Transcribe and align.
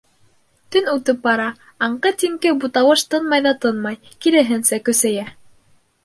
Төн 0.75 0.87
үтеп 0.91 1.17
бара, 1.25 1.43
аңҡы-тиңке 1.87 2.53
буталыш 2.63 3.03
тынмай 3.11 3.43
ҙа 3.47 3.51
тынмай, 3.65 3.99
киреһенсә, 4.27 4.81
көсәйә. 4.89 5.27